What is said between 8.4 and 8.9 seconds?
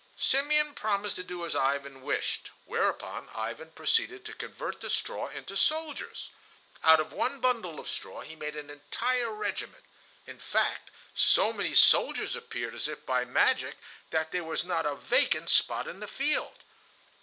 an